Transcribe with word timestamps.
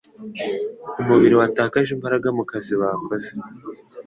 umubiri 1.01 1.35
watakaje 1.41 1.91
imbaraga 1.93 2.27
mu 2.37 2.43
kazi 2.51 2.73
bakoze. 2.81 3.29